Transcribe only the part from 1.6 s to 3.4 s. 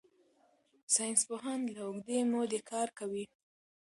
له اوږدې مودې کار کوي.